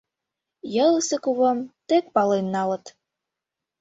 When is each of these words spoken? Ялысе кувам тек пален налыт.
Ялысе 0.83 1.17
кувам 1.23 1.59
тек 1.87 2.05
пален 2.15 2.45
налыт. 2.55 2.85